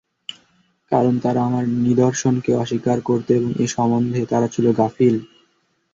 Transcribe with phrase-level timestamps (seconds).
[0.91, 5.15] কারণ তারা আমার নিদর্শনকে অস্বীকার করত এবং এ সম্বন্ধে তারা ছিল গাফিল।